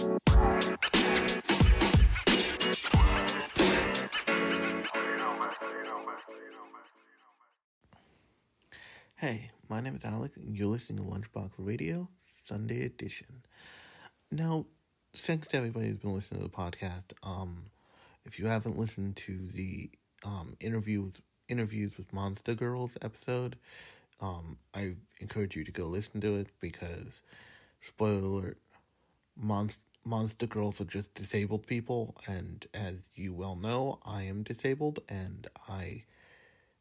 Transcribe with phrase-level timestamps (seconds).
[0.00, 0.10] Hey,
[9.68, 12.08] my name is Alex, and you're listening to Lunchbox Radio,
[12.44, 13.42] Sunday edition.
[14.30, 14.66] Now,
[15.16, 17.14] thanks to everybody who's been listening to the podcast.
[17.24, 17.64] Um,
[18.24, 19.90] if you haven't listened to the
[20.24, 21.14] um interviews
[21.48, 23.56] interviews with Monster Girls episode,
[24.20, 27.20] um, I encourage you to go listen to it because,
[27.80, 28.58] spoiler alert,
[29.36, 35.00] Monster Monster Girls are just disabled people, and as you well know, I am disabled,
[35.06, 36.04] and I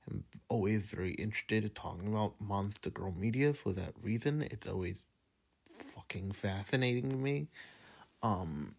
[0.09, 4.43] am always very interested in talking about Monster Girl media for that reason.
[4.43, 5.03] It's always
[5.69, 7.47] fucking fascinating to me.
[8.23, 8.75] Um,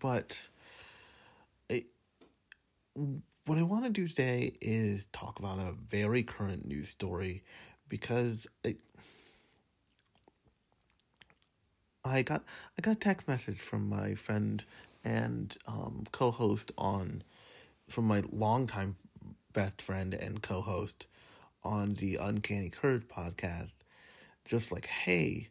[0.00, 0.48] but
[1.68, 1.84] it,
[2.94, 7.42] what I want to do today is talk about a very current news story
[7.90, 8.80] because it,
[12.10, 12.42] I got
[12.76, 14.64] I got a text message from my friend
[15.04, 17.22] and um, co-host on
[17.88, 18.96] from my longtime
[19.52, 21.06] best friend and co-host
[21.62, 23.70] on the Uncanny Courage podcast,
[24.44, 25.48] just like, hey,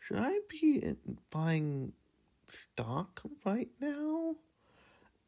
[0.00, 0.96] should I be
[1.30, 1.92] buying
[2.48, 4.36] stock right now?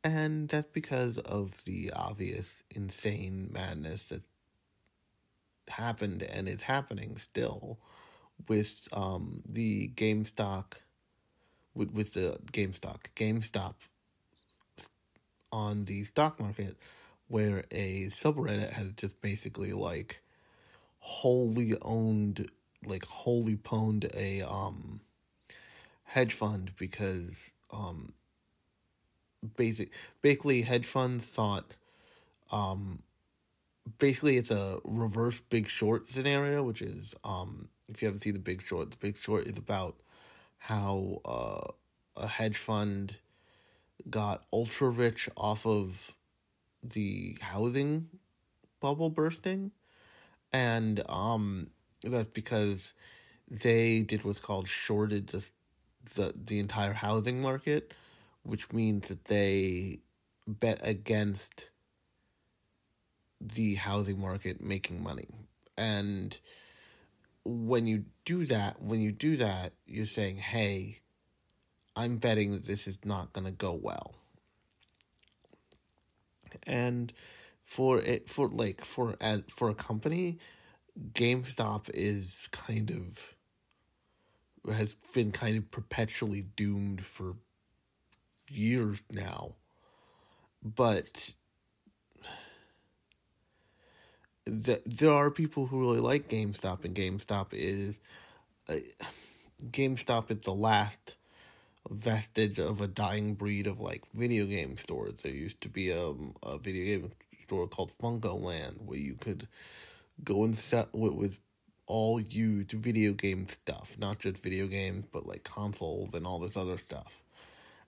[0.04, 4.22] And that's because of the obvious insane madness that
[5.68, 7.78] happened and is happening still
[8.48, 10.72] with um the GameStop
[11.74, 13.74] with with the GameStop GameStop
[15.52, 16.76] on the stock market
[17.28, 20.20] where a subreddit has just basically like
[21.00, 22.48] wholly owned
[22.84, 25.00] like wholly pwned a um
[26.04, 28.12] hedge fund because um
[29.56, 31.74] basic basically hedge funds thought
[32.50, 33.00] um
[33.98, 38.38] basically it's a reverse big short scenario which is um if you haven't seen the
[38.38, 39.96] big short the big short is about
[40.58, 41.72] how uh
[42.16, 43.16] a hedge fund
[44.08, 46.16] got ultra rich off of
[46.82, 48.08] the housing
[48.80, 49.72] bubble bursting.
[50.52, 51.70] And um
[52.02, 52.94] that's because
[53.50, 55.46] they did what's called shorted the
[56.16, 57.94] the, the entire housing market
[58.44, 60.00] which means that they
[60.48, 61.70] bet against
[63.42, 65.28] the housing market making money.
[65.76, 66.38] And
[67.44, 71.00] when you do that, when you do that, you're saying, "Hey,
[71.96, 74.14] I'm betting that this is not going to go well."
[76.64, 77.12] And
[77.64, 80.38] for it for like for as for a company,
[81.12, 83.34] GameStop is kind of
[84.70, 87.36] has been kind of perpetually doomed for
[88.50, 89.56] years now.
[90.62, 91.32] But
[94.46, 97.98] th- there are people who really like GameStop, and GameStop is
[98.68, 98.76] uh,
[99.64, 101.16] GameStop is the last
[101.90, 105.22] vestige of a dying breed of like video game stores.
[105.22, 109.48] There used to be a, a video game store called Funco Land where you could
[110.22, 111.38] go and set with
[111.86, 116.56] all used video game stuff, not just video games, but like consoles and all this
[116.56, 117.22] other stuff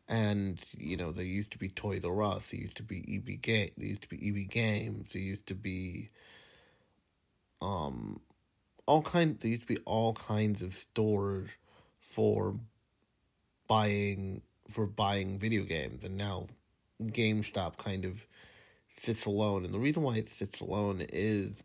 [0.08, 3.40] and you know there used to be Toys R Us, there used to be EB
[3.40, 6.10] Game, there used to be EB Games, there used to be
[7.62, 8.20] um
[8.86, 11.48] all kind there used to be all kinds of stores
[12.00, 12.54] for
[13.66, 16.46] buying for buying video games and now
[17.02, 18.26] GameStop kind of
[18.96, 21.64] sits alone and the reason why it sits alone is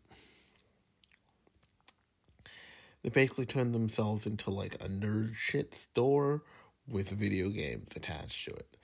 [3.02, 6.42] they basically turned themselves into like a nerd shit store
[6.88, 8.76] with video games attached to it.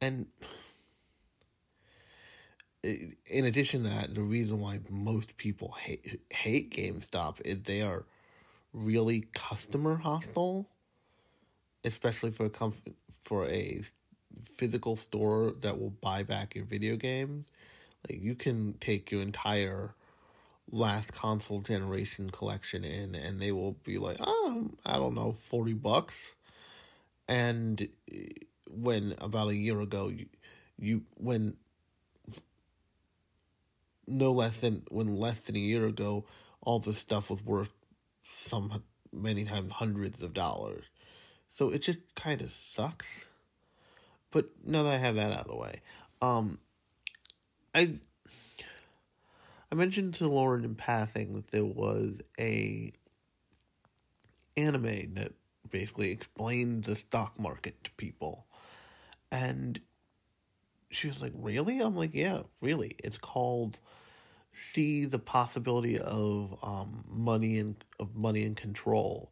[0.00, 0.26] And
[2.82, 8.04] in addition to that, the reason why most people hate hate GameStop is they are
[8.72, 10.68] really customer hostile,
[11.84, 13.82] especially for a comf- for a
[14.42, 17.46] physical store that will buy back your video games.
[18.08, 19.94] Like you can take your entire
[20.70, 25.74] last console generation collection in, and they will be like, oh, I don't know, forty
[25.74, 26.34] bucks
[27.28, 28.26] and eh,
[28.70, 30.26] when about a year ago you,
[30.78, 31.56] you when
[34.12, 36.24] no less than when less than a year ago
[36.60, 37.72] all this stuff was worth
[38.30, 38.82] some
[39.12, 40.84] many times hundreds of dollars
[41.48, 43.26] so it just kind of sucks
[44.30, 45.80] but now that i have that out of the way
[46.22, 46.58] um
[47.74, 47.92] i
[49.70, 52.92] i mentioned to lauren in passing that there was a
[54.56, 55.32] anime that
[55.70, 58.46] basically explained the stock market to people.
[59.30, 59.80] And
[60.90, 61.80] she was like, Really?
[61.80, 62.94] I'm like, Yeah, really.
[63.02, 63.80] It's called
[64.52, 69.30] See the Possibility of um, Money and of Money and Control.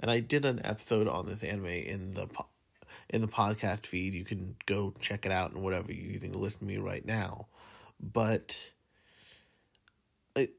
[0.00, 2.28] And I did an episode on this anime in the
[3.10, 4.14] in the podcast feed.
[4.14, 7.04] You can go check it out and whatever you're using to listen to me right
[7.04, 7.46] now.
[8.00, 8.56] But
[10.34, 10.54] it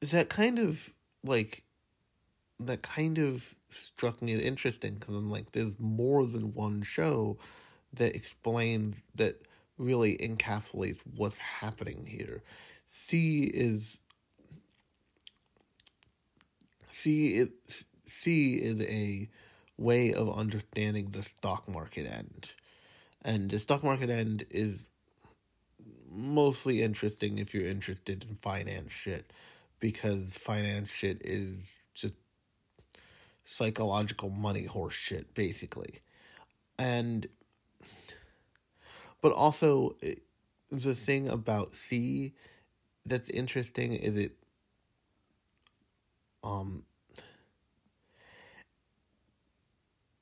[0.00, 0.92] that kind of
[1.22, 1.64] like
[2.58, 7.38] that kind of struck me as interesting because I'm like, there's more than one show
[7.94, 9.42] that explains that
[9.78, 12.42] really encapsulates what's happening here.
[12.92, 14.00] C is
[16.90, 17.48] C is
[18.04, 19.28] C is a
[19.78, 22.50] way of understanding the stock market end.
[23.22, 24.88] And the stock market end is
[26.10, 29.32] mostly interesting if you're interested in finance shit
[29.78, 32.14] because finance shit is just
[33.44, 36.00] psychological money horse shit basically.
[36.76, 37.28] And
[39.22, 40.16] but also eh,
[40.72, 42.34] the thing about C
[43.06, 44.32] that's interesting is it
[46.42, 46.84] um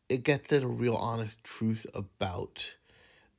[0.09, 2.77] it gets at a real honest truth about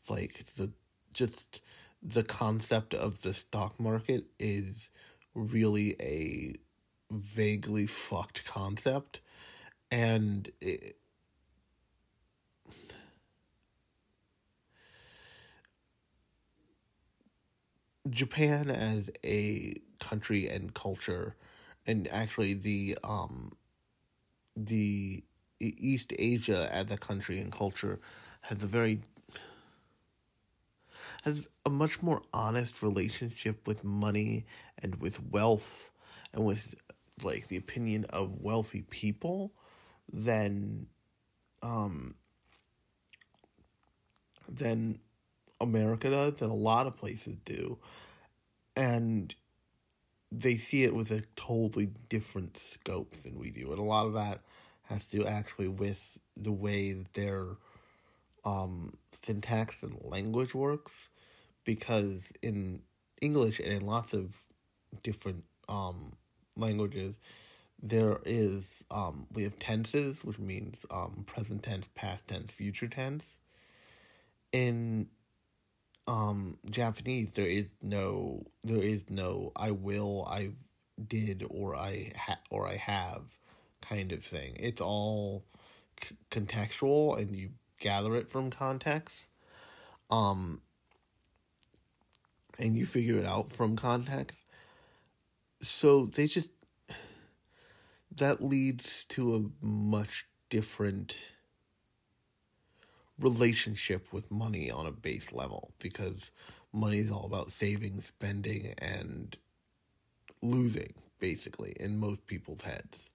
[0.09, 0.71] like the
[1.13, 1.61] just
[2.03, 4.89] the concept of the stock market is
[5.35, 6.55] really a
[7.11, 9.21] vaguely fucked concept.
[9.91, 10.98] And it,
[18.09, 21.35] Japan as a country and culture
[21.85, 23.51] and actually the um
[24.55, 25.23] the
[25.59, 27.99] East Asia as a country and culture
[28.41, 29.01] has a very
[31.23, 34.45] has a much more honest relationship with money
[34.81, 35.91] and with wealth
[36.33, 36.75] and with
[37.23, 39.51] like the opinion of wealthy people
[40.11, 40.87] than
[41.61, 42.15] um
[44.47, 44.99] than
[45.61, 47.77] America does and a lot of places do.
[48.75, 49.33] And
[50.31, 53.71] they see it with a totally different scope than we do.
[53.71, 54.41] And a lot of that
[54.83, 57.45] has to do actually with the way that their
[58.45, 61.09] um, syntax and language works.
[61.65, 62.81] Because in
[63.21, 64.35] English and in lots of
[65.03, 66.11] different um,
[66.55, 67.19] languages,
[67.81, 73.37] there is, um, we have tenses, which means um, present tense, past tense, future tense.
[74.51, 75.07] In
[76.09, 80.51] um, Japanese, there is no, there is no I will, I
[81.07, 83.23] did, or I ha- or I have
[83.81, 84.55] kind of thing.
[84.59, 85.45] It's all
[86.03, 89.27] c- contextual and you gather it from context.
[90.11, 90.61] Um
[92.59, 94.43] and you figure it out from context.
[95.61, 96.49] So they just
[98.15, 101.15] that leads to a much different
[103.19, 106.31] relationship with money on a base level because
[106.71, 109.37] money is all about saving, spending, and
[110.41, 113.09] losing, basically, in most people's heads.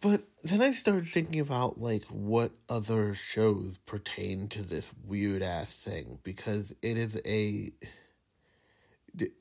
[0.00, 5.72] But then I started thinking about like what other shows pertain to this weird ass
[5.72, 7.70] thing because it is a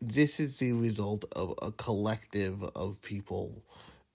[0.02, 3.64] this is the result of a collective of people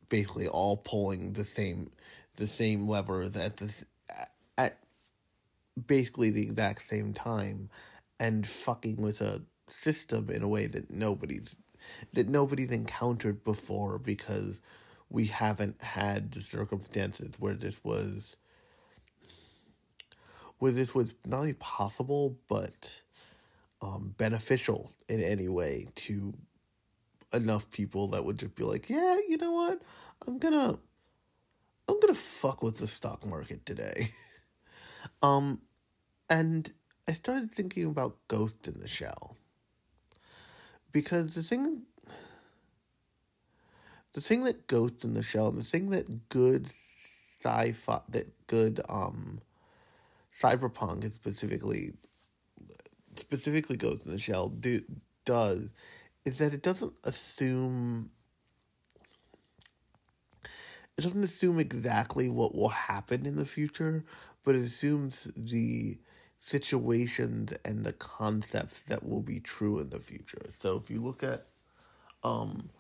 [0.09, 1.89] basically all pulling the same
[2.37, 3.85] the same levers at the
[5.87, 7.69] basically the exact same time
[8.19, 11.59] and fucking with a system in a way that nobody's
[12.15, 14.61] that nobody's encountered before because
[15.09, 18.37] we haven't had the circumstances where this was
[20.59, 23.03] where this was not only possible but
[23.83, 26.35] um, beneficial in any way to
[27.33, 29.83] enough people that would just be like, yeah, you know what,
[30.27, 30.79] I'm gonna
[31.89, 34.11] I'm gonna fuck with the stock market today.
[35.23, 35.61] um,
[36.29, 36.73] and
[37.09, 39.37] I started thinking about Ghost in the Shell
[40.93, 41.83] because the thing
[44.17, 46.73] the thing that Ghost in the Shell, the thing that good
[47.43, 49.43] sci-fi, that good um,
[50.35, 51.93] cyberpunk, and specifically
[53.15, 54.81] specifically Ghost in the Shell do
[55.27, 55.69] does,
[56.25, 58.11] is that it doesn't assume.
[60.97, 64.03] It doesn't assume exactly what will happen in the future,
[64.47, 65.99] but assumes the
[66.39, 70.45] situations and the concepts that will be true in the future.
[70.49, 71.43] So if you look at
[72.23, 72.71] um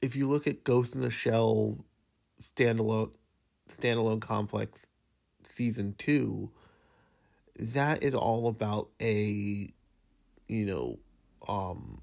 [0.00, 1.84] if you look at Ghost in the Shell
[2.42, 3.12] standalone
[3.68, 4.86] standalone complex
[5.42, 6.50] season 2
[7.58, 9.68] that is all about a
[10.48, 10.98] you know
[11.48, 11.98] um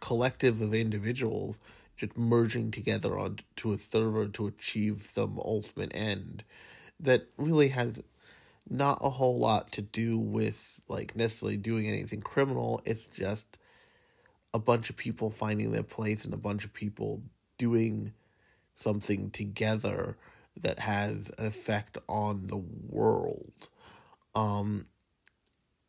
[0.00, 1.58] collective of individuals
[1.96, 6.42] just merging together onto a server to achieve some ultimate end
[7.00, 8.00] that really has
[8.68, 13.58] not a whole lot to do with like necessarily doing anything criminal it's just
[14.52, 17.22] a bunch of people finding their place and a bunch of people
[17.58, 18.12] doing
[18.74, 20.16] something together
[20.56, 23.68] that has an effect on the world.
[24.34, 24.86] Um,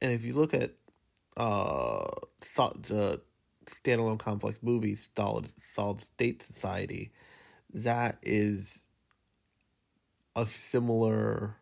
[0.01, 0.71] and if you look at
[1.37, 2.07] uh,
[2.39, 3.21] the
[3.65, 7.11] standalone complex movie, Solid, Solid State Society,
[7.73, 8.83] that is
[10.35, 11.55] a similar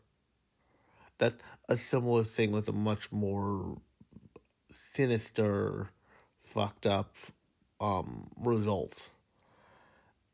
[1.18, 1.36] that's
[1.68, 3.78] a similar thing with a much more
[4.72, 5.90] sinister
[6.44, 7.16] fucked up
[7.82, 9.10] um result.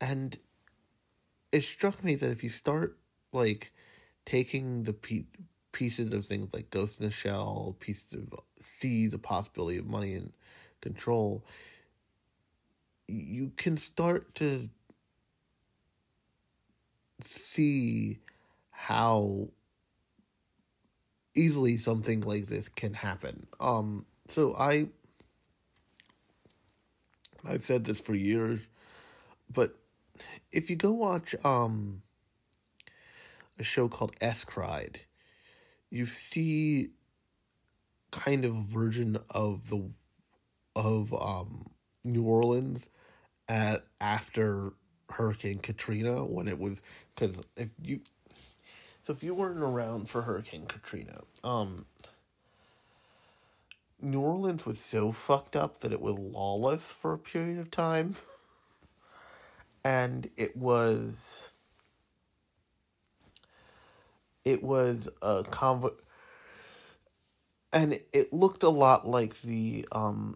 [0.00, 0.36] And
[1.52, 2.96] it struck me that if you start
[3.32, 3.72] like
[4.24, 5.26] taking the pe-
[5.72, 10.14] pieces of things like Ghost in the Shell, pieces of see the possibility of money
[10.14, 10.32] and
[10.80, 11.44] control,
[13.08, 14.68] you can start to
[17.20, 18.18] see
[18.86, 19.48] how
[21.34, 23.48] easily something like this can happen.
[23.58, 24.86] Um, so I
[27.44, 28.60] I've said this for years,
[29.52, 29.74] but
[30.52, 32.02] if you go watch um
[33.58, 35.00] a show called s-CRY-ed,
[35.90, 36.90] you see
[38.12, 39.90] kind of a version of the
[40.76, 41.66] of um
[42.04, 42.88] New Orleans
[43.48, 44.74] at after
[45.10, 46.80] Hurricane Katrina when it was
[47.16, 48.00] because if you
[49.06, 51.86] so if you weren't around for Hurricane Katrina, um
[54.02, 58.16] New Orleans was so fucked up that it was lawless for a period of time.
[59.84, 61.52] And it was
[64.44, 65.96] it was a convo
[67.72, 70.34] and it looked a lot like the um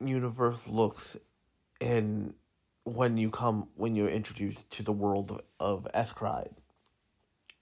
[0.00, 1.18] universe looks
[1.82, 2.32] in
[2.84, 6.59] when you come when you're introduced to the world of, of s-CRY-ed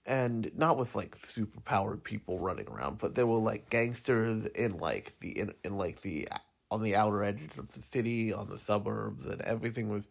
[0.05, 4.77] and not with like super powered people running around, but there were like gangsters in
[4.77, 6.27] like the in, in like the
[6.71, 10.07] on the outer edges of the city, on the suburbs, and everything was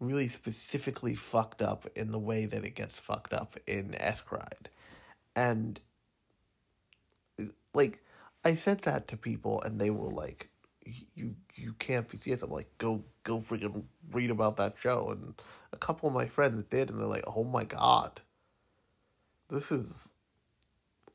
[0.00, 4.68] really specifically fucked up in the way that it gets fucked up in s-CRY-ed.
[5.34, 5.80] And
[7.74, 8.02] like
[8.44, 10.50] I said that to people and they were like
[11.14, 12.42] you you can't be serious.
[12.42, 15.34] I'm like, go go freaking read about that show and
[15.72, 18.20] a couple of my friends did and they're like, Oh my god
[19.48, 20.12] this is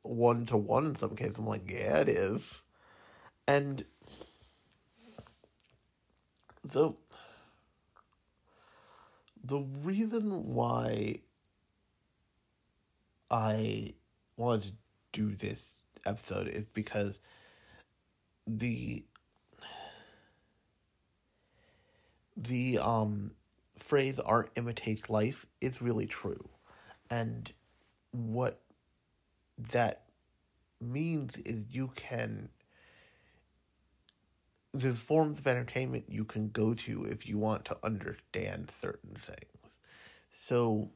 [0.03, 1.37] one to one in some cases.
[1.37, 2.61] I'm like, yeah, it is.
[3.47, 3.85] And
[6.63, 6.93] the
[9.43, 11.19] the reason why
[13.29, 13.93] I
[14.37, 14.73] wanted to
[15.13, 15.73] do this
[16.05, 17.19] episode is because
[18.47, 19.03] the
[22.35, 23.31] the um
[23.77, 26.49] phrase art imitates life is really true
[27.09, 27.51] and
[28.11, 28.59] what
[29.57, 30.03] that
[30.79, 32.49] means is you can
[34.73, 39.77] there's forms of entertainment you can go to if you want to understand certain things.
[40.29, 40.89] So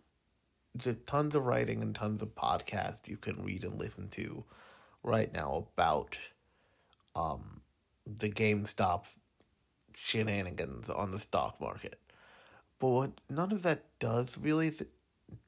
[0.73, 4.45] there's tons of writing and tons of podcasts you can read and listen to
[5.03, 6.17] right now about
[7.15, 7.61] um,
[8.07, 9.13] the GameStop
[9.93, 11.99] shenanigans on the stock market.
[12.79, 14.89] But what none of that does really th-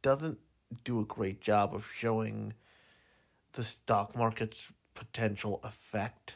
[0.02, 0.40] doesn't
[0.84, 2.54] do a great job of showing
[3.54, 6.36] the stock market's potential effect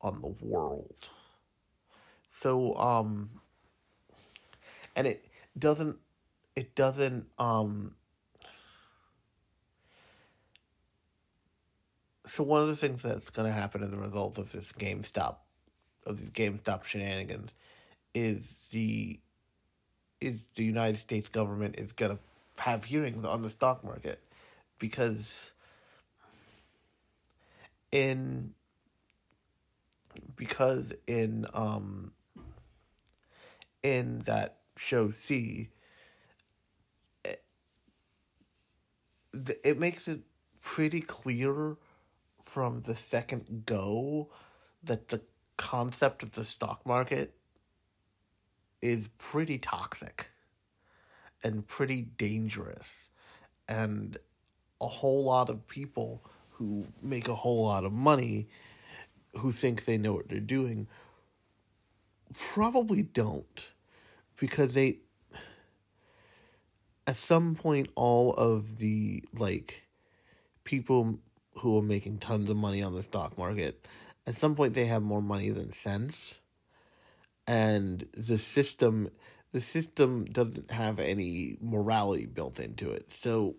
[0.00, 1.10] on the world.
[2.28, 3.30] So um
[4.94, 5.24] and it
[5.58, 5.98] doesn't
[6.54, 7.94] it doesn't um
[12.26, 15.36] so one of the things that's going to happen as a result of this GameStop
[16.06, 17.52] of these GameStop shenanigans
[18.14, 19.20] is the
[20.20, 22.22] is the United States government is going to
[22.60, 24.22] have hearings on the stock market
[24.78, 25.52] because
[27.90, 28.54] in
[30.36, 32.12] because in um
[33.82, 35.68] in that show C
[37.24, 37.42] it,
[39.64, 40.20] it makes it
[40.60, 41.76] pretty clear
[42.42, 44.28] from the second go
[44.82, 45.20] that the
[45.56, 47.34] concept of the stock market
[48.80, 50.30] is pretty toxic
[51.42, 53.10] and pretty dangerous.
[53.68, 54.16] And
[54.80, 58.48] a whole lot of people who make a whole lot of money
[59.36, 60.88] who think they know what they're doing
[62.34, 63.72] probably don't
[64.38, 64.98] because they
[67.06, 69.86] at some point all of the like
[70.64, 71.18] people
[71.60, 73.86] who are making tons of money on the stock market
[74.26, 76.34] at some point they have more money than sense
[77.46, 79.08] and the system
[79.52, 83.10] the system doesn't have any morality built into it.
[83.10, 83.56] So,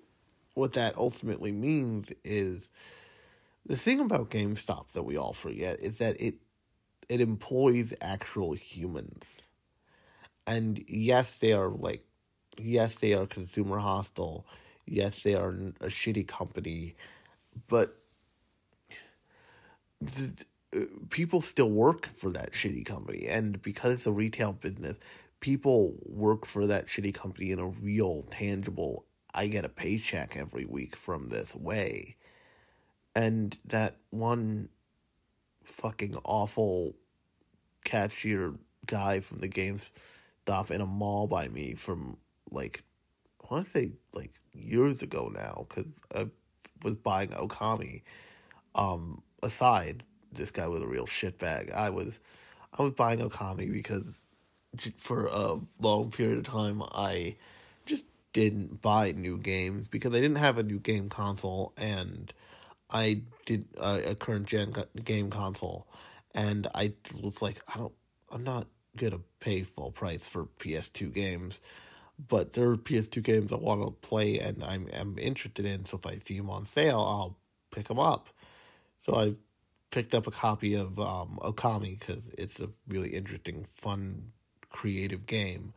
[0.56, 2.70] what that ultimately means is
[3.66, 6.36] the thing about GameStop that we all forget is that it
[7.10, 9.40] it employs actual humans.
[10.48, 12.04] And yes, they are like
[12.58, 14.46] yes, they are consumer hostile.
[14.86, 16.96] Yes, they are a shitty company,
[17.68, 17.96] but
[20.06, 20.80] th- uh,
[21.10, 23.28] people still work for that shitty company.
[23.28, 24.98] And because it's a retail business,
[25.40, 30.66] people work for that shitty company in a real, tangible, I get a paycheck every
[30.66, 32.16] week from this way.
[33.16, 34.70] And that one
[35.64, 36.96] fucking awful
[37.86, 38.56] cashier
[38.86, 39.90] guy from the games
[40.50, 42.18] stop in a mall by me from
[42.50, 42.84] like
[43.44, 46.28] I want to say like years ago now because I
[46.84, 48.02] was buying Okami.
[48.74, 51.74] Um, aside, this guy was a real shitbag.
[51.74, 52.20] I was,
[52.78, 54.22] I was buying Okami because
[54.98, 57.36] for a long period of time I
[57.86, 62.32] just didn't buy new games because I didn't have a new game console and
[62.90, 64.74] I did uh, a current gen
[65.04, 65.88] game console
[66.34, 67.94] and I was like I don't
[68.32, 71.60] I'm not gonna pay full price for PS2 games,
[72.28, 75.86] but there are PS2 games I want to play and I'm I'm interested in.
[75.86, 77.38] So if I see them on sale, I'll
[77.72, 78.30] pick them up.
[79.00, 79.34] So I
[79.92, 84.32] picked up a copy of um, Okami because it's a really interesting, fun,
[84.70, 85.74] creative game.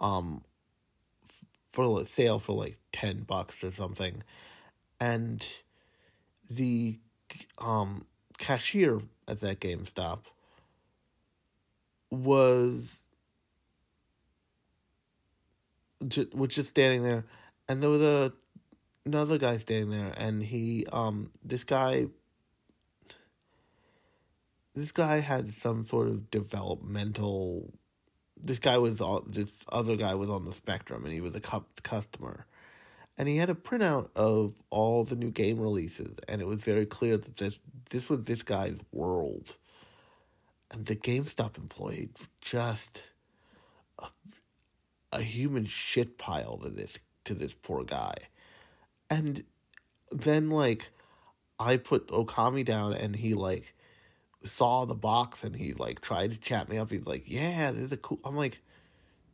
[0.00, 0.42] Um,
[1.72, 4.22] for sale for like ten bucks or something,
[5.00, 5.44] and
[6.50, 6.98] the
[7.58, 8.04] um
[8.38, 10.20] cashier at that GameStop
[12.10, 12.98] was
[16.06, 17.24] just, was just standing there,
[17.68, 18.32] and there was a
[19.06, 22.06] another guy standing there, and he um this guy
[24.74, 27.72] this guy had some sort of developmental.
[28.42, 31.40] This guy was all this other guy was on the spectrum, and he was a
[31.40, 32.46] cu- customer,
[33.16, 36.86] and he had a printout of all the new game releases, and it was very
[36.86, 37.58] clear that this
[37.90, 39.56] this was this guy's world
[40.72, 42.08] and the GameStop employee
[42.40, 43.02] just
[43.98, 44.06] a,
[45.12, 48.14] a human shit pile to this to this poor guy.
[49.10, 49.44] And
[50.10, 50.90] then like
[51.60, 53.74] I put Okami down and he like
[54.44, 56.90] saw the box and he like tried to chat me up.
[56.90, 58.60] He's like, Yeah, this is a cool I'm like,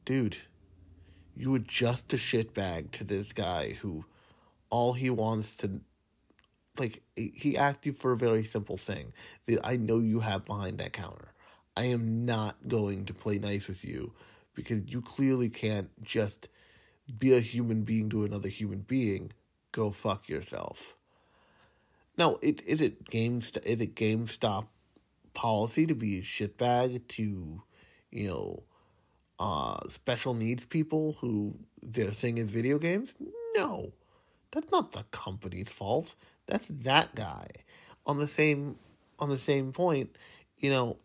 [0.05, 0.37] dude,
[1.37, 4.05] you were just a shitbag to this guy who
[4.71, 5.81] all he wants to
[6.79, 9.13] like he asked you for a very simple thing
[9.47, 11.33] that I know you have behind that counter.
[11.77, 14.13] I am not going to play nice with you
[14.55, 16.49] because you clearly can't just
[17.19, 19.33] be a human being to another human being.
[19.73, 20.97] Go fuck yourself.
[22.17, 24.67] Now, it is it games is it GameStop
[25.39, 27.63] policy to be a shitbag to,
[28.11, 28.65] you know,
[29.39, 33.15] uh, special needs people who their thing is video games?
[33.55, 33.93] No,
[34.51, 36.17] that's not the company's fault.
[36.47, 37.47] That's that guy.
[38.05, 38.81] On the same
[39.21, 40.17] on the same point,
[40.59, 40.97] you know,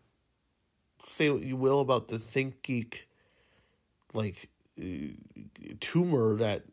[1.08, 3.02] say what you will about the ThinkGeek
[4.14, 4.48] like
[4.80, 4.84] uh,
[5.78, 6.64] tumor that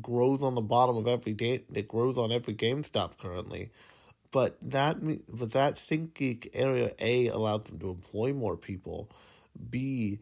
[0.00, 3.70] grows on the bottom of every day that grows on every GameStop currently,
[4.34, 4.96] but that
[5.28, 9.08] but that ThinkGeek area A allowed them to employ more people,
[9.70, 10.18] B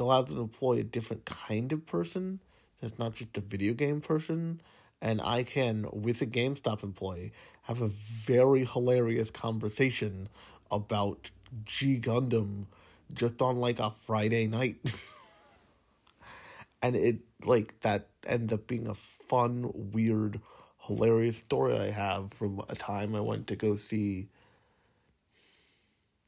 [0.00, 2.40] allowed them to employ a different kind of person
[2.80, 4.62] that's not just a video game person
[5.02, 7.32] and I can, with a GameStop employee,
[7.64, 10.28] have a very hilarious conversation
[10.70, 11.30] about
[11.64, 12.66] G Gundam
[13.12, 14.78] just on like a Friday night.
[16.82, 20.40] and it, like, that ended up being a fun, weird,
[20.82, 24.28] hilarious story I have from a time I went to go see.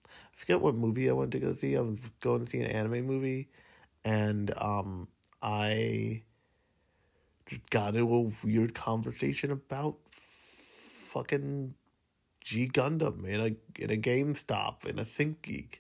[0.07, 1.77] I forget what movie I went to go see.
[1.77, 3.49] I was going to see an anime movie,
[4.05, 5.09] and um,
[5.43, 6.23] I
[7.71, 11.75] got into a weird conversation about fucking
[12.41, 15.79] G Gundam in a in a GameStop in a ThinkGeek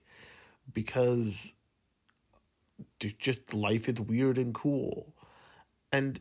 [0.73, 1.53] because
[2.99, 5.15] just life is weird and cool,
[5.93, 6.21] and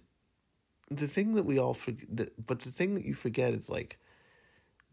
[0.98, 3.98] the thing that we all forget, but the thing that you forget is like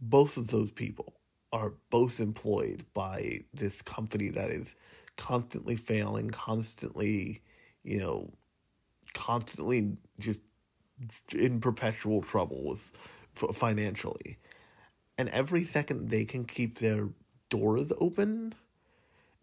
[0.00, 1.14] both of those people
[1.52, 4.74] are both employed by this company that is
[5.16, 7.42] constantly failing, constantly,
[7.82, 8.30] you know,
[9.12, 10.40] constantly just
[11.34, 12.92] in perpetual trouble with
[13.52, 14.38] financially.
[15.18, 17.08] And every second they can keep their
[17.48, 18.54] doors open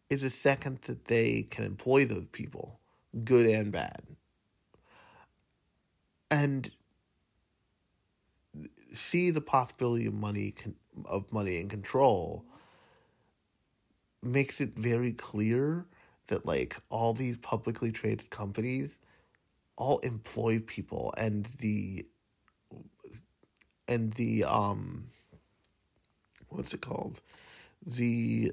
[0.10, 2.80] is a second that they can employ those people,
[3.24, 4.17] good and bad.
[6.30, 6.70] And
[8.94, 10.54] see the possibility of money
[11.06, 12.46] of money and control
[14.24, 15.86] makes it very clear
[16.28, 19.00] that like all these publicly traded companies
[19.78, 22.06] all employ people and the
[23.88, 25.06] and the um
[26.50, 27.22] what's it called?
[27.86, 28.52] The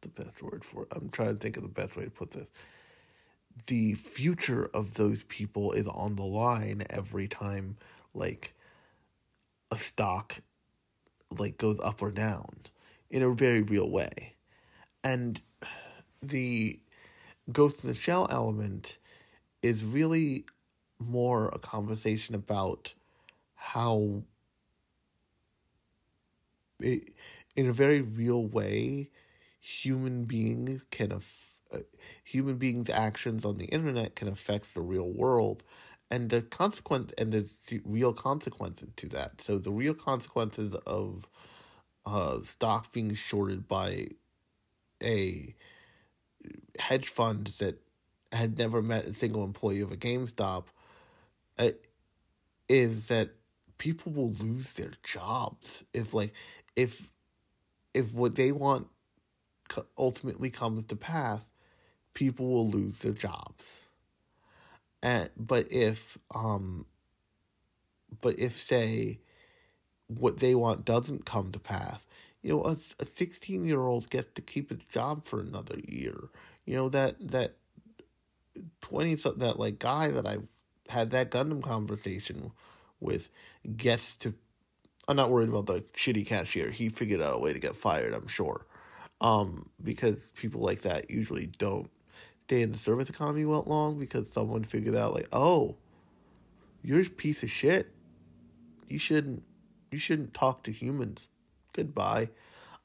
[0.00, 0.88] the best word for it.
[0.92, 2.48] I'm trying to think of the best way to put this
[3.66, 7.76] the future of those people is on the line every time
[8.14, 8.54] like
[9.70, 10.36] a stock
[11.38, 12.56] like goes up or down
[13.10, 14.34] in a very real way.
[15.02, 15.40] And
[16.22, 16.78] the
[17.52, 18.98] Ghost in the Shell element
[19.62, 20.44] is really
[20.98, 22.94] more a conversation about
[23.54, 24.22] how
[26.80, 27.10] it,
[27.56, 29.10] in a very real way
[29.60, 31.53] human beings can af- uh,
[32.24, 35.62] human beings actions on the internet can affect the real world
[36.10, 39.40] and the consequence and the real consequences to that.
[39.40, 41.26] So the real consequences of
[42.06, 44.08] uh, stock being shorted by
[45.02, 45.54] a
[46.78, 47.80] hedge fund that
[48.32, 50.64] had never met a single employee of a GameStop
[51.58, 51.70] uh,
[52.68, 53.30] is that
[53.78, 56.32] people will lose their jobs if like
[56.76, 57.10] if
[57.92, 58.88] if what they want
[59.96, 61.46] ultimately comes to pass
[62.14, 63.82] people will lose their jobs.
[65.02, 66.86] And but if um
[68.20, 69.18] but if say
[70.06, 72.06] what they want doesn't come to pass
[72.44, 76.28] you know a, a 16 year old gets to keep his job for another year.
[76.66, 77.56] You know that that
[78.82, 80.50] 20 that like guy that i've
[80.88, 82.52] had that gundam conversation
[83.00, 83.30] with
[83.76, 84.34] gets to
[85.08, 86.70] i'm not worried about the shitty cashier.
[86.70, 88.66] He figured out a way to get fired i'm sure.
[89.20, 91.90] Um because people like that usually don't
[92.44, 95.76] stay in the service economy well long because someone figured out like oh
[96.82, 97.92] you're a piece of shit
[98.88, 99.42] you shouldn't
[99.90, 101.28] you shouldn't talk to humans
[101.74, 102.30] goodbye.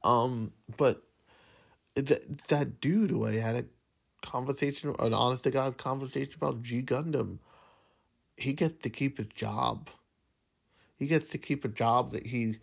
[0.04, 1.02] Um, but
[1.96, 3.66] that that dude who I had a
[4.22, 7.40] conversation, an honest to God conversation about G Gundam,
[8.36, 9.90] he gets to keep his job.
[10.98, 12.58] He gets to keep a job that he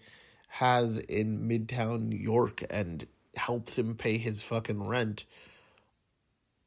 [0.49, 3.07] has in Midtown New York and
[3.37, 5.25] helps him pay his fucking rent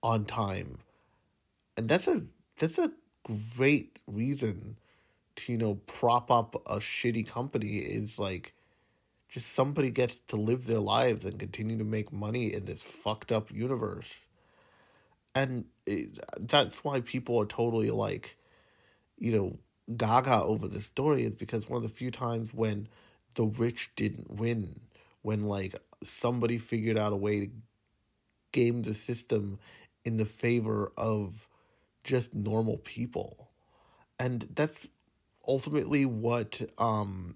[0.03, 0.79] on time.
[1.77, 2.23] And that's a
[2.57, 2.91] that's a
[3.55, 4.77] great reason
[5.37, 8.53] to, you know, prop up a shitty company is like
[9.29, 13.31] just somebody gets to live their lives and continue to make money in this fucked
[13.31, 14.13] up universe.
[15.35, 18.37] And it, that's why people are totally like,
[19.17, 19.59] you know,
[19.95, 22.87] gaga over the story is because one of the few times when
[23.35, 24.79] the rich didn't win,
[25.21, 27.49] when like somebody figured out a way to
[28.51, 29.59] game the system
[30.05, 31.47] in the favor of
[32.03, 33.49] just normal people.
[34.19, 34.87] And that's
[35.47, 37.35] ultimately what um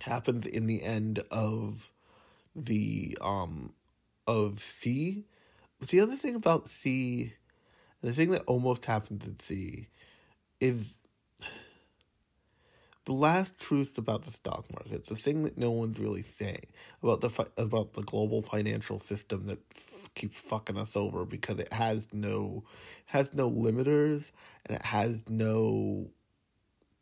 [0.00, 1.90] happened in the end of
[2.56, 3.74] the um
[4.26, 5.24] of C.
[5.88, 7.34] The other thing about C,
[8.02, 9.88] the thing that almost happened in C,
[10.60, 11.00] is
[13.04, 15.06] the last truth about the stock market.
[15.06, 16.66] The thing that no one's really saying
[17.02, 19.58] about the fi- about the global financial system that
[20.14, 22.64] keeps fucking us over because it has no
[23.06, 24.30] has no limiters
[24.66, 26.08] and it has no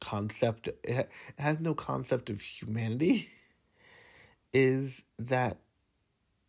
[0.01, 3.29] concept it has no concept of humanity
[4.53, 5.59] is that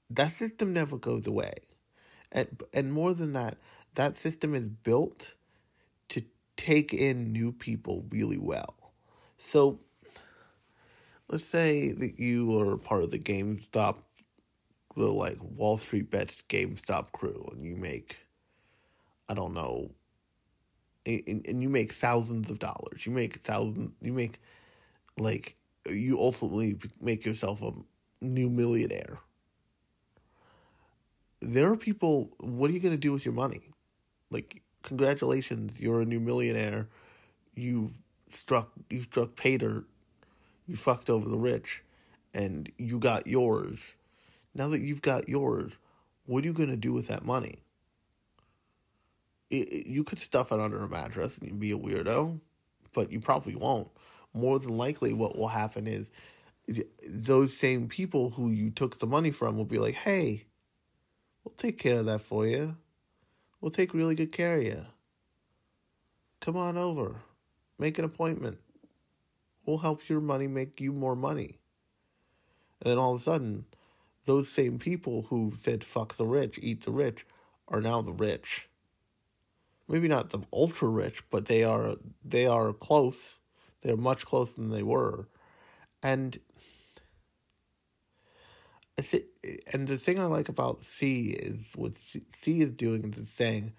[0.10, 1.54] that system never goes away.
[2.32, 3.58] And and more than that
[3.95, 5.36] that system is built
[6.10, 6.23] to
[6.58, 8.76] take in new people really well.
[9.38, 9.80] So
[11.28, 13.99] let's say that you are part of the GameStop
[14.95, 18.17] the like Wall Street bets GameStop crew and you make
[19.29, 19.91] I don't know
[21.06, 23.06] and, and you make thousands of dollars.
[23.06, 23.93] You make thousand.
[24.01, 24.39] You make
[25.17, 25.56] like
[25.88, 27.71] you ultimately make yourself a
[28.21, 29.19] new millionaire.
[31.41, 32.29] There are people.
[32.39, 33.62] What are you going to do with your money?
[34.32, 36.88] Like, congratulations, you're a new millionaire.
[37.56, 37.91] You
[38.29, 38.71] struck.
[38.89, 39.86] You struck pay dirt.
[40.67, 41.84] You fucked over the rich,
[42.34, 43.97] and you got yours.
[44.56, 45.74] Now that you've got yours,
[46.26, 47.63] what are you going to do with that money?
[49.54, 52.39] it, you could stuff it under a mattress and be a weirdo,
[52.94, 53.89] but you probably won't.
[54.34, 56.10] More than likely, what will happen is
[57.08, 60.46] those same people who you took the money from will be like, hey,
[61.44, 62.76] we'll take care of that for you.
[63.62, 64.86] We'll take really good care of you.
[66.42, 67.16] Come on over.
[67.80, 68.60] Make an appointment.
[69.66, 71.60] We'll help your money make you more money.
[72.82, 73.66] And then all of a sudden,
[74.25, 77.25] those same people who said fuck the rich, eat the rich,
[77.67, 78.69] are now the rich
[79.88, 83.36] maybe not the ultra rich, but they are they are close.
[83.81, 85.27] They're much closer than they were,
[86.01, 86.39] and
[89.73, 93.73] and the thing I like about C is what C is doing is saying,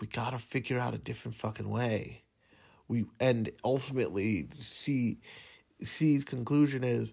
[0.00, 2.22] we gotta figure out a different fucking way.
[2.88, 5.18] We and ultimately C
[5.82, 7.12] C's conclusion is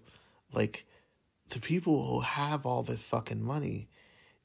[0.52, 0.86] like
[1.50, 3.88] the people who have all this fucking money,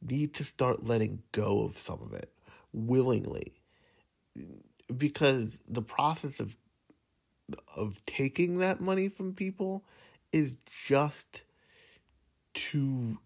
[0.01, 2.31] need to start letting go of some of it
[2.71, 3.53] willingly
[4.95, 6.55] because the process of
[7.75, 9.83] of taking that money from people
[10.31, 10.57] is
[10.88, 11.41] just
[12.53, 13.17] too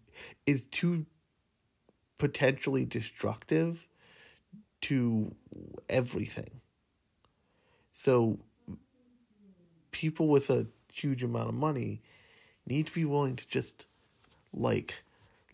[0.46, 1.06] is too
[2.18, 3.86] potentially destructive
[4.80, 5.34] to
[5.88, 6.60] everything.
[7.92, 8.38] So
[9.90, 12.00] people with a huge amount of money
[12.66, 13.86] need to be willing to just
[14.52, 15.02] like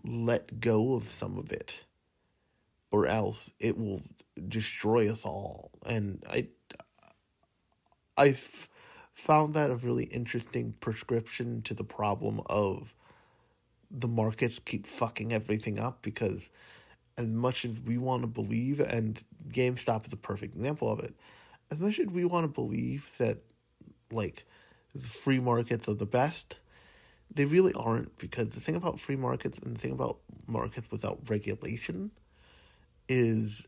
[0.05, 1.85] let go of some of it
[2.91, 4.03] or else it will
[4.49, 5.71] destroy us all.
[5.87, 6.49] And i
[8.17, 8.35] i
[9.15, 12.95] found that a really interesting prescription to the problem of
[13.91, 16.49] the markets keep fucking everything up because
[17.19, 21.15] as much as we want to believe and GameStop is a perfect example of it
[21.71, 23.39] as much as we want to believe that
[24.11, 24.45] like
[24.95, 26.60] the free markets are the best
[27.33, 31.19] they really aren't because the thing about free markets and the thing about markets without
[31.29, 32.11] regulation
[33.09, 33.67] is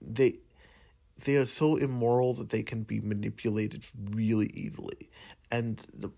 [0.00, 0.34] they
[1.24, 5.10] they are so immoral that they can be manipulated really easily.
[5.50, 6.10] And the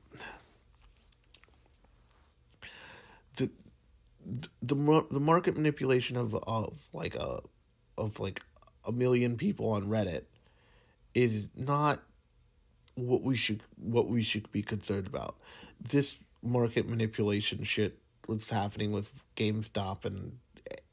[3.37, 3.51] the
[4.63, 7.41] the, the market manipulation of of like a
[7.99, 8.43] of like
[8.87, 10.25] a million people on Reddit
[11.15, 12.03] is not
[12.97, 15.37] what we should what we should be concerned about.
[15.81, 20.39] This market manipulation shit what's happening with GameStop and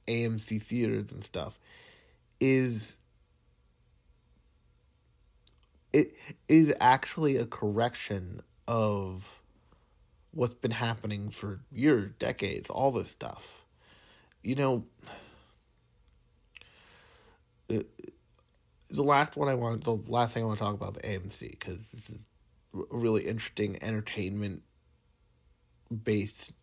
[0.08, 1.58] AMC theaters and stuff
[2.40, 2.98] is
[5.92, 6.14] it
[6.48, 9.42] is actually a correction of
[10.32, 13.64] what's been happening for years, decades, all this stuff.
[14.42, 14.84] You know,
[18.94, 21.52] the last one I want, the last thing I want to talk about the AMC
[21.52, 22.20] because this is
[22.76, 24.64] a really interesting entertainment
[26.04, 26.54] based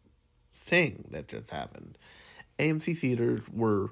[0.54, 1.98] thing that just happened.
[2.58, 3.90] AMC theaters were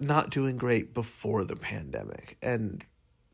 [0.00, 2.84] not doing great before the pandemic, and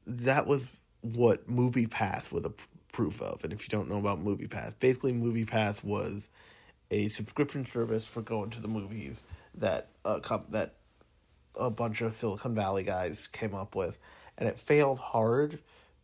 [0.07, 0.71] that was
[1.01, 2.53] what MoviePass was a
[2.93, 3.43] proof of.
[3.43, 6.29] And if you don't know about MoviePass, basically MoviePass was
[6.93, 9.23] a subscription service for going to the movies
[9.55, 10.21] that uh
[10.51, 10.75] that
[11.59, 13.99] a bunch of Silicon Valley guys came up with,
[14.39, 15.59] and it failed hard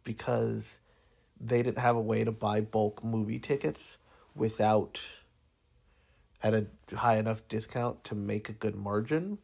[0.04, 0.80] because
[1.40, 3.96] they didn't have a way to buy bulk movie tickets
[4.34, 5.00] without
[6.42, 9.38] at a high enough discount to make a good margin.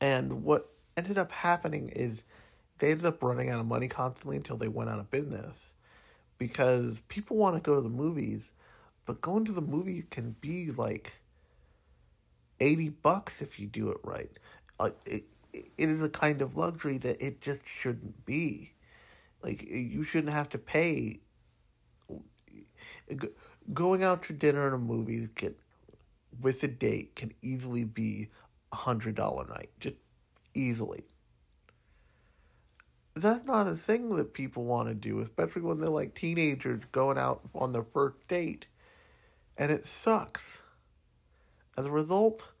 [0.00, 2.24] And what ended up happening is
[2.78, 5.74] they ended up running out of money constantly until they went out of business
[6.38, 8.50] because people want to go to the movies,
[9.06, 11.21] but going to the movies can be like
[12.62, 14.30] 80 bucks if you do it right.
[14.78, 18.72] Uh, it, it is a kind of luxury that it just shouldn't be.
[19.42, 21.20] Like, you shouldn't have to pay.
[23.72, 25.56] Going out to dinner and a movie can,
[26.40, 28.28] with a date can easily be
[28.72, 29.70] a hundred dollar night.
[29.80, 29.96] Just
[30.54, 31.02] easily.
[33.14, 37.18] That's not a thing that people want to do, especially when they're like teenagers going
[37.18, 38.66] out on their first date.
[39.58, 40.62] And it sucks.
[41.76, 42.51] As a result,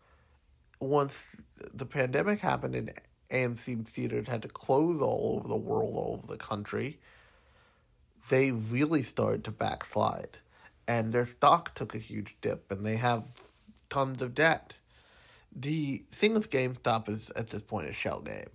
[0.82, 1.36] once
[1.72, 2.92] the pandemic happened and
[3.30, 6.98] AMC theaters had to close all over the world, all over the country,
[8.30, 10.38] they really started to backslide.
[10.86, 13.24] And their stock took a huge dip and they have
[13.88, 14.74] tons of debt
[15.54, 18.50] the thing with GameStop is at this point a shell game.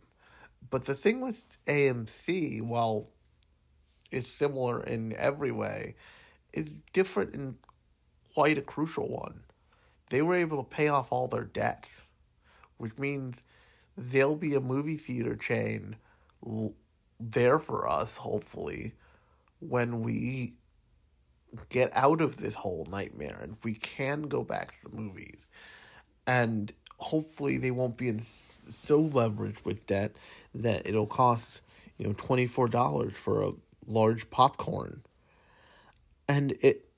[0.70, 3.10] But the thing with AMC, while
[4.12, 5.96] it's similar in every way,
[6.54, 7.56] is different in
[8.34, 9.42] quite a crucial one.
[10.10, 12.07] They were able to pay off all their debts,
[12.78, 13.36] which means
[13.96, 15.96] there'll be a movie theater chain
[17.20, 18.94] there for us, hopefully,
[19.60, 20.54] when we
[21.70, 25.48] get out of this whole nightmare and we can go back to the movies.
[26.28, 30.12] And hopefully they won't be in so leveraged with debt
[30.54, 31.62] that it'll cost
[31.98, 33.52] you know twenty four dollars for a
[33.88, 35.02] large popcorn,
[36.28, 36.90] and it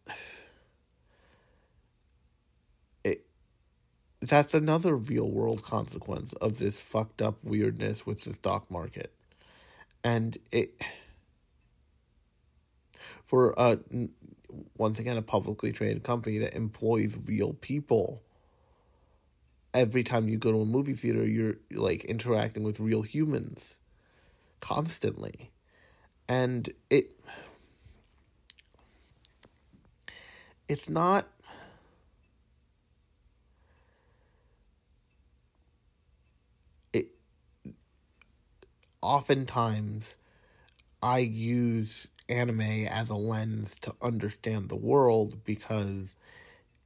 [4.29, 9.13] that's another real world consequence of this fucked up weirdness with the stock market,
[10.03, 10.81] and it
[13.25, 13.79] for a
[14.77, 18.23] once again a publicly traded company that employs real people
[19.73, 23.75] every time you go to a movie theater, you're like interacting with real humans
[24.59, 25.51] constantly.
[26.27, 27.19] And it
[30.67, 31.27] it's not
[39.01, 40.17] oftentimes
[41.01, 46.15] I use anime as a lens to understand the world because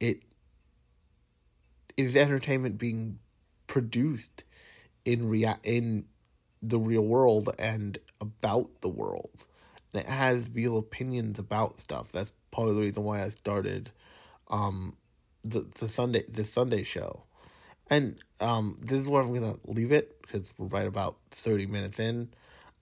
[0.00, 0.22] it
[1.96, 3.18] it is entertainment being
[3.66, 4.44] produced
[5.04, 6.06] in rea- in
[6.62, 9.46] the real world and about the world.
[9.92, 12.12] And it has real opinions about stuff.
[12.12, 13.90] That's part of the reason why I started
[14.48, 14.96] um
[15.44, 17.24] the the Sunday the Sunday show.
[17.90, 21.98] And um this is where I'm gonna leave it because we're right about thirty minutes
[21.98, 22.30] in.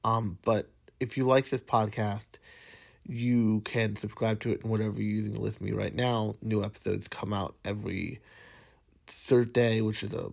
[0.04, 0.68] Um, but
[1.00, 2.26] if you like this podcast,
[3.06, 6.34] you can subscribe to it in whatever you're using to listen to me right now.
[6.42, 8.20] New episodes come out every
[9.06, 10.30] Thursday, which is a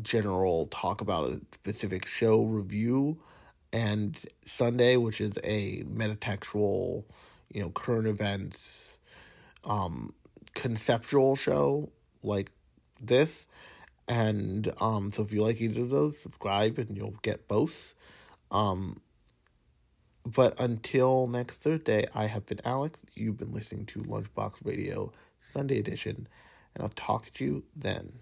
[0.00, 3.18] general talk about a specific show review,
[3.72, 7.04] and Sunday, which is a metatextual,
[7.52, 8.98] you know, current events,
[9.64, 10.12] um,
[10.54, 11.90] conceptual show
[12.22, 12.50] like
[13.00, 13.46] this.
[14.08, 17.94] And um, so if you like either of those, subscribe and you'll get both.
[18.50, 18.96] Um,
[20.24, 23.04] but until next Thursday, I have been Alex.
[23.14, 26.28] You've been listening to Lunchbox Radio Sunday Edition,
[26.74, 28.20] and I'll talk to you then.